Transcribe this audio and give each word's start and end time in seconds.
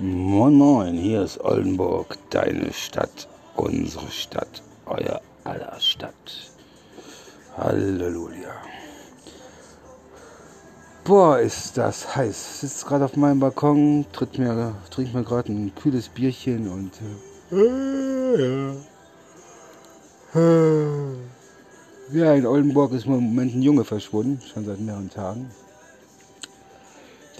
Moin 0.00 0.54
Moin, 0.54 0.94
hier 0.94 1.22
ist 1.22 1.40
Oldenburg, 1.40 2.18
deine 2.30 2.72
Stadt, 2.72 3.28
unsere 3.54 4.10
Stadt, 4.10 4.60
euer 4.86 5.20
aller 5.44 5.78
Stadt. 5.78 6.50
Halleluja. 7.56 8.56
Boah, 11.04 11.38
ist 11.38 11.78
das 11.78 12.16
heiß. 12.16 12.28
Ich 12.28 12.70
sitze 12.70 12.86
gerade 12.86 13.04
auf 13.04 13.14
meinem 13.14 13.38
Balkon, 13.38 14.04
tritt 14.12 14.36
mir, 14.36 14.74
trink 14.90 15.14
mir 15.14 15.22
gerade 15.22 15.52
ein 15.52 15.72
kühles 15.76 16.08
Bierchen 16.08 16.68
und. 16.68 16.90
Äh, 17.52 18.72
ja. 22.10 22.24
ja, 22.26 22.34
in 22.34 22.46
Oldenburg 22.46 22.92
ist 22.94 23.06
im 23.06 23.12
Moment 23.12 23.54
ein 23.54 23.62
Junge 23.62 23.84
verschwunden, 23.84 24.42
schon 24.52 24.64
seit 24.64 24.80
mehreren 24.80 25.08
Tagen. 25.08 25.52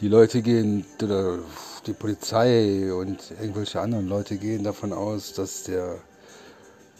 Die 0.00 0.08
Leute 0.08 0.40
gehen, 0.40 0.84
die 1.86 1.92
Polizei 1.92 2.92
und 2.92 3.32
irgendwelche 3.40 3.80
anderen 3.80 4.08
Leute 4.08 4.36
gehen 4.36 4.64
davon 4.64 4.92
aus, 4.92 5.32
dass 5.34 5.64
der 5.64 5.98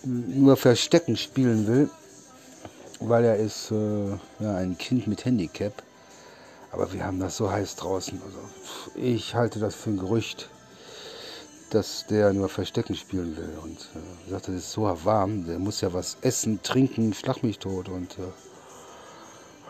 nur 0.04 0.56
Verstecken 0.56 1.16
spielen 1.16 1.66
will, 1.66 1.90
weil 3.00 3.24
er 3.24 3.36
ist 3.36 3.70
äh, 3.70 4.10
ja, 4.40 4.56
ein 4.56 4.76
Kind 4.78 5.06
mit 5.06 5.24
Handicap. 5.24 5.72
Aber 6.70 6.92
wir 6.92 7.04
haben 7.04 7.20
das 7.20 7.36
so 7.36 7.50
heiß 7.50 7.76
draußen. 7.76 8.20
Also 8.24 8.38
ich 8.96 9.34
halte 9.34 9.60
das 9.60 9.74
für 9.74 9.90
ein 9.90 9.98
Gerücht, 9.98 10.50
dass 11.70 12.06
der 12.06 12.32
nur 12.32 12.48
Verstecken 12.48 12.94
spielen 12.94 13.36
will. 13.36 13.58
Und 13.62 13.78
äh, 13.94 14.30
sagte, 14.30 14.52
das 14.52 14.62
ist 14.62 14.72
so 14.72 14.82
warm, 15.04 15.46
der 15.46 15.58
muss 15.58 15.80
ja 15.80 15.92
was 15.92 16.16
essen, 16.20 16.62
trinken, 16.62 17.14
schlag 17.14 17.42
mich 17.42 17.58
tot. 17.58 17.88
Und 17.88 18.16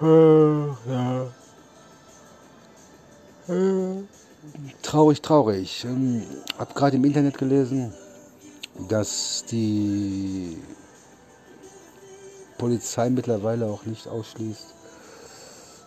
äh, 0.01 0.05
äh 0.05 0.67
ja. 0.89 1.27
Traurig, 4.83 5.23
traurig. 5.23 5.85
Ähm, 5.85 6.23
hab 6.59 6.75
gerade 6.75 6.97
im 6.97 7.05
Internet 7.05 7.39
gelesen, 7.39 7.93
dass 8.89 9.45
die 9.51 10.59
Polizei 12.59 13.11
mittlerweile 13.11 13.67
auch 13.67 13.85
nicht 13.87 14.09
ausschließt, 14.09 14.75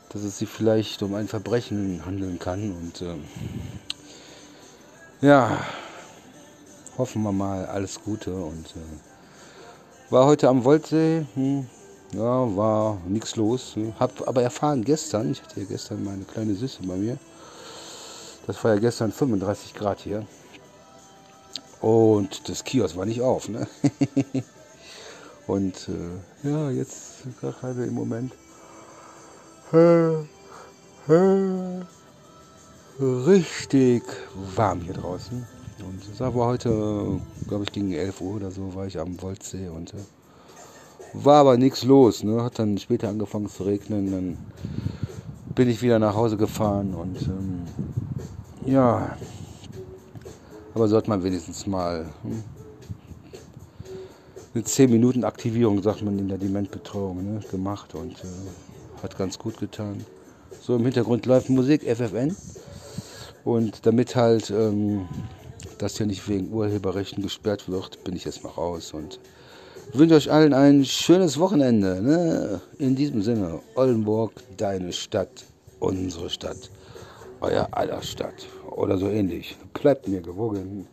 dass 0.10 0.22
es 0.24 0.40
sich 0.40 0.50
vielleicht 0.50 1.02
um 1.04 1.14
ein 1.16 1.28
Verbrechen 1.28 2.06
handeln 2.06 2.40
kann. 2.40 2.72
Und 2.72 3.02
äh, 3.02 3.16
ja, 5.22 5.60
hoffen 6.98 7.24
wir 7.24 7.32
mal 7.32 7.66
alles 7.66 8.02
Gute. 8.04 8.34
Und 8.34 8.68
äh, 8.76 10.12
war 10.12 10.26
heute 10.26 10.50
am 10.50 10.64
Woldsee. 10.64 11.26
Hm, 11.36 11.68
ja, 12.14 12.56
war 12.56 12.98
nichts 13.08 13.36
los. 13.36 13.76
Hab 14.00 14.28
aber 14.28 14.42
erfahren 14.42 14.84
gestern, 14.84 15.32
ich 15.32 15.42
hatte 15.42 15.62
ja 15.62 15.66
gestern 15.68 16.04
meine 16.04 16.24
kleine 16.24 16.56
Süße 16.56 16.84
bei 16.84 16.96
mir, 16.96 17.18
das 18.48 18.64
war 18.64 18.74
ja 18.74 18.80
gestern 18.80 19.12
35 19.12 19.74
Grad 19.76 20.00
hier. 20.00 20.26
Und 21.82 22.50
das 22.50 22.64
Kiosk 22.64 22.98
war 22.98 23.06
nicht 23.06 23.22
auf. 23.22 23.50
Ne? 23.50 23.68
Und 25.48 25.90
äh, 25.90 26.50
ja, 26.50 26.72
jetzt 26.72 27.24
gerade 27.40 27.86
im 27.86 27.94
Moment 27.94 28.34
richtig 33.00 34.04
warm 34.56 34.82
hier 34.82 34.94
draußen. 34.94 35.46
Und 35.80 36.02
es 36.12 36.20
war 36.20 36.34
heute, 36.34 37.20
glaube 37.48 37.64
ich, 37.64 37.72
gegen 37.72 37.94
11 37.94 38.22
Uhr 38.22 38.36
oder 38.36 38.52
so, 38.52 38.74
war 38.74 38.88
ich 38.88 39.00
am 39.00 39.22
Woldsee 39.22 39.70
und 39.70 39.94
äh, 39.94 39.98
war 41.14 41.42
aber 41.42 41.58
nichts 41.58 41.84
los. 41.84 42.24
Ne? 42.24 42.44
Hat 42.44 42.58
dann 42.60 42.78
später 42.78 43.10
angefangen 43.10 43.48
zu 43.48 43.64
regnen. 43.64 44.12
Dann 44.12 44.38
bin 45.54 45.70
ich 45.70 45.82
wieder 45.82 46.00
nach 46.00 46.16
Hause 46.16 46.38
gefahren 46.38 46.94
und 46.96 47.22
ähm, 47.24 47.57
ja, 48.68 49.18
aber 50.76 50.88
sollte 50.88 51.10
man 51.10 51.24
wenigstens 51.24 51.66
mal 51.66 52.06
hm, 52.22 52.44
eine 54.54 54.64
10 54.64 54.92
Minuten 54.92 55.24
Aktivierung, 55.24 55.82
sagt 55.82 56.04
man 56.04 56.20
in 56.20 56.28
der 56.28 56.38
Dementbetreuung, 56.38 57.24
ne, 57.24 57.40
gemacht 57.50 57.96
und 57.96 58.14
äh, 58.24 59.02
hat 59.02 59.18
ganz 59.18 59.40
gut 59.40 59.58
getan. 59.58 60.06
So 60.62 60.76
im 60.76 60.84
Hintergrund 60.84 61.26
läuft 61.26 61.50
Musik, 61.50 61.84
FFN. 61.84 62.36
Und 63.44 63.86
damit 63.86 64.16
halt 64.16 64.50
ähm, 64.50 65.08
das 65.78 65.98
hier 65.98 66.06
nicht 66.06 66.28
wegen 66.28 66.52
Urheberrechten 66.52 67.24
gesperrt 67.24 67.70
wird, 67.70 68.04
bin 68.04 68.16
ich 68.16 68.26
jetzt 68.26 68.44
mal 68.44 68.50
raus 68.50 68.94
und 68.94 69.20
wünsche 69.94 70.16
euch 70.16 70.32
allen 70.32 70.54
ein 70.54 70.84
schönes 70.84 71.40
Wochenende. 71.40 72.02
Ne? 72.02 72.62
In 72.78 72.96
diesem 72.96 73.22
Sinne, 73.22 73.62
Oldenburg, 73.76 74.34
deine 74.58 74.92
Stadt, 74.92 75.46
unsere 75.80 76.30
Stadt 76.30 76.70
euer 77.42 77.68
aller 77.72 78.02
Stadt 78.02 78.48
oder 78.72 78.98
so 78.98 79.10
ähnlich. 79.10 79.58
Bleibt 79.74 80.08
mir 80.08 80.22
gewogen. 80.22 80.88